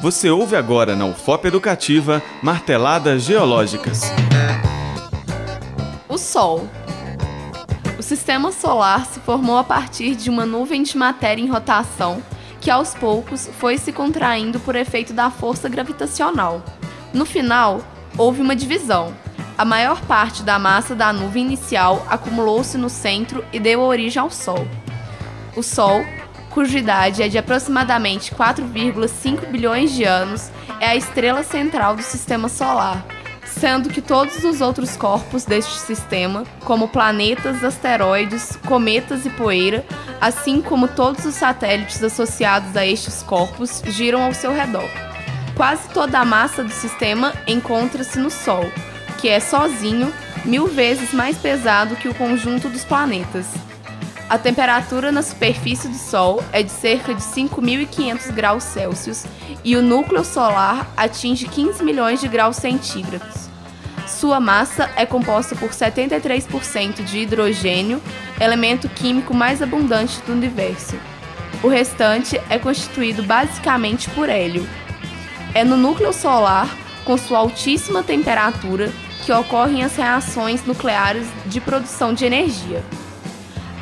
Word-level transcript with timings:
Você 0.00 0.30
ouve 0.30 0.54
agora 0.54 0.94
na 0.94 1.06
UFOP 1.06 1.48
Educativa 1.48 2.22
Marteladas 2.40 3.24
Geológicas. 3.24 4.02
O 6.08 6.16
Sol. 6.16 6.68
O 7.98 8.02
sistema 8.02 8.52
solar 8.52 9.06
se 9.06 9.18
formou 9.18 9.58
a 9.58 9.64
partir 9.64 10.14
de 10.14 10.30
uma 10.30 10.46
nuvem 10.46 10.84
de 10.84 10.96
matéria 10.96 11.42
em 11.42 11.48
rotação 11.48 12.22
que 12.60 12.70
aos 12.70 12.94
poucos 12.94 13.50
foi 13.58 13.76
se 13.76 13.90
contraindo 13.90 14.60
por 14.60 14.76
efeito 14.76 15.12
da 15.12 15.32
força 15.32 15.68
gravitacional. 15.68 16.62
No 17.12 17.26
final, 17.26 17.80
houve 18.16 18.40
uma 18.40 18.54
divisão. 18.54 19.12
A 19.56 19.64
maior 19.64 20.00
parte 20.02 20.44
da 20.44 20.60
massa 20.60 20.94
da 20.94 21.12
nuvem 21.12 21.44
inicial 21.44 22.06
acumulou-se 22.08 22.78
no 22.78 22.88
centro 22.88 23.44
e 23.52 23.58
deu 23.58 23.80
origem 23.80 24.22
ao 24.22 24.30
Sol. 24.30 24.64
O 25.56 25.62
Sol 25.62 26.04
cuja 26.58 26.76
idade 26.76 27.22
é 27.22 27.28
de 27.28 27.38
aproximadamente 27.38 28.34
4,5 28.34 29.46
bilhões 29.46 29.92
de 29.92 30.02
anos, 30.02 30.50
é 30.80 30.88
a 30.88 30.96
estrela 30.96 31.44
central 31.44 31.94
do 31.94 32.02
sistema 32.02 32.48
solar, 32.48 33.06
sendo 33.44 33.88
que 33.88 34.02
todos 34.02 34.42
os 34.42 34.60
outros 34.60 34.96
corpos 34.96 35.44
deste 35.44 35.78
sistema, 35.78 36.42
como 36.64 36.88
planetas, 36.88 37.62
asteroides, 37.62 38.58
cometas 38.66 39.24
e 39.24 39.30
poeira, 39.30 39.86
assim 40.20 40.60
como 40.60 40.88
todos 40.88 41.24
os 41.24 41.36
satélites 41.36 42.02
associados 42.02 42.76
a 42.76 42.84
estes 42.84 43.22
corpos, 43.22 43.80
giram 43.86 44.24
ao 44.24 44.34
seu 44.34 44.52
redor. 44.52 44.90
Quase 45.54 45.88
toda 45.90 46.18
a 46.18 46.24
massa 46.24 46.64
do 46.64 46.72
sistema 46.72 47.34
encontra-se 47.46 48.18
no 48.18 48.32
Sol, 48.32 48.68
que 49.20 49.28
é 49.28 49.38
sozinho 49.38 50.12
mil 50.44 50.66
vezes 50.66 51.14
mais 51.14 51.38
pesado 51.38 51.94
que 51.94 52.08
o 52.08 52.14
conjunto 52.14 52.68
dos 52.68 52.84
planetas. 52.84 53.46
A 54.28 54.36
temperatura 54.36 55.10
na 55.10 55.22
superfície 55.22 55.88
do 55.88 55.96
Sol 55.96 56.44
é 56.52 56.62
de 56.62 56.70
cerca 56.70 57.14
de 57.14 57.22
5.500 57.22 58.30
graus 58.32 58.62
Celsius 58.62 59.24
e 59.64 59.74
o 59.74 59.80
núcleo 59.80 60.22
solar 60.22 60.86
atinge 60.94 61.48
15 61.48 61.82
milhões 61.82 62.20
de 62.20 62.28
graus 62.28 62.56
centígrados. 62.56 63.48
Sua 64.06 64.38
massa 64.38 64.90
é 64.96 65.06
composta 65.06 65.56
por 65.56 65.70
73% 65.70 67.02
de 67.04 67.20
hidrogênio, 67.20 68.02
elemento 68.38 68.86
químico 68.90 69.32
mais 69.32 69.62
abundante 69.62 70.20
do 70.26 70.32
universo. 70.32 70.96
O 71.62 71.68
restante 71.68 72.38
é 72.50 72.58
constituído 72.58 73.22
basicamente 73.22 74.10
por 74.10 74.28
hélio. 74.28 74.68
É 75.54 75.64
no 75.64 75.76
núcleo 75.76 76.12
solar, 76.12 76.68
com 77.02 77.16
sua 77.16 77.38
altíssima 77.38 78.02
temperatura, 78.02 78.92
que 79.24 79.32
ocorrem 79.32 79.82
as 79.82 79.96
reações 79.96 80.66
nucleares 80.66 81.26
de 81.46 81.62
produção 81.62 82.12
de 82.12 82.26
energia. 82.26 82.84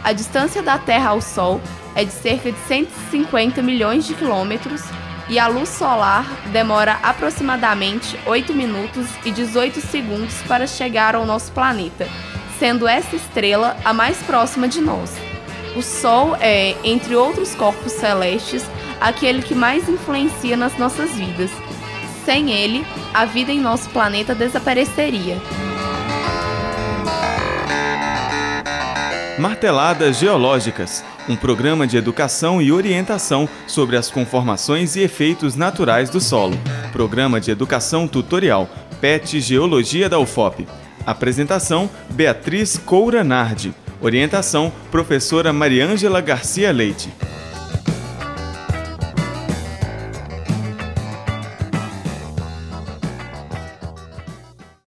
A 0.04 0.12
distância 0.12 0.62
da 0.62 0.78
Terra 0.78 1.10
ao 1.10 1.20
Sol 1.20 1.60
é 1.94 2.04
de 2.04 2.12
cerca 2.12 2.52
de 2.52 2.58
150 2.60 3.62
milhões 3.62 4.06
de 4.06 4.14
quilômetros 4.14 4.82
e 5.28 5.38
a 5.38 5.48
luz 5.48 5.68
solar 5.68 6.24
demora 6.52 6.98
aproximadamente 7.02 8.18
8 8.26 8.54
minutos 8.54 9.06
e 9.24 9.30
18 9.30 9.80
segundos 9.80 10.34
para 10.42 10.66
chegar 10.66 11.14
ao 11.14 11.26
nosso 11.26 11.50
planeta, 11.52 12.06
sendo 12.58 12.86
essa 12.86 13.16
estrela 13.16 13.76
a 13.84 13.92
mais 13.92 14.18
próxima 14.18 14.68
de 14.68 14.80
nós. 14.80 15.14
O 15.74 15.82
Sol 15.82 16.36
é, 16.40 16.76
entre 16.84 17.14
outros 17.16 17.54
corpos 17.54 17.92
celestes, 17.92 18.64
aquele 19.00 19.42
que 19.42 19.54
mais 19.54 19.88
influencia 19.88 20.56
nas 20.56 20.78
nossas 20.78 21.10
vidas. 21.14 21.50
Sem 22.24 22.50
ele, 22.50 22.84
a 23.12 23.24
vida 23.24 23.52
em 23.52 23.60
nosso 23.60 23.88
planeta 23.90 24.34
desapareceria. 24.34 25.36
Marteladas 29.38 30.18
Geológicas, 30.18 31.04
um 31.28 31.36
programa 31.36 31.86
de 31.86 31.98
educação 31.98 32.62
e 32.62 32.72
orientação 32.72 33.46
sobre 33.66 33.96
as 33.96 34.10
conformações 34.10 34.96
e 34.96 35.00
efeitos 35.00 35.54
naturais 35.54 36.08
do 36.08 36.20
solo. 36.20 36.58
Programa 36.90 37.38
de 37.38 37.50
educação 37.50 38.08
tutorial, 38.08 38.66
PET 38.98 39.38
Geologia 39.40 40.08
da 40.08 40.18
UFOP. 40.18 40.66
Apresentação: 41.04 41.90
Beatriz 42.08 42.78
Coura 42.78 43.22
Nardi. 43.22 43.74
Orientação: 44.00 44.72
Professora 44.90 45.52
Mariângela 45.52 46.22
Garcia 46.22 46.72
Leite. 46.72 47.12